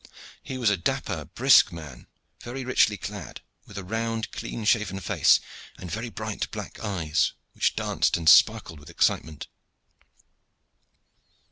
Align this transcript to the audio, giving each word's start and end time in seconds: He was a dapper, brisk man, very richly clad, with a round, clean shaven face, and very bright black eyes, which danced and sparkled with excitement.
He 0.41 0.57
was 0.57 0.71
a 0.71 0.77
dapper, 0.77 1.25
brisk 1.25 1.71
man, 1.71 2.07
very 2.41 2.65
richly 2.65 2.97
clad, 2.97 3.41
with 3.67 3.77
a 3.77 3.83
round, 3.83 4.31
clean 4.31 4.65
shaven 4.65 4.99
face, 4.99 5.39
and 5.77 5.91
very 5.91 6.09
bright 6.09 6.49
black 6.49 6.79
eyes, 6.79 7.33
which 7.53 7.75
danced 7.75 8.17
and 8.17 8.27
sparkled 8.27 8.79
with 8.79 8.89
excitement. 8.89 9.45